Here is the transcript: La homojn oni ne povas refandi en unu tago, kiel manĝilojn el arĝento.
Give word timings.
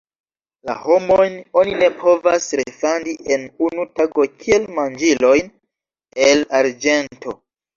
La 0.69 0.75
homojn 0.85 1.35
oni 1.63 1.75
ne 1.81 1.89
povas 1.99 2.47
refandi 2.61 3.13
en 3.35 3.45
unu 3.67 3.87
tago, 4.01 4.27
kiel 4.45 4.67
manĝilojn 4.81 5.55
el 6.31 6.43
arĝento. 6.63 7.39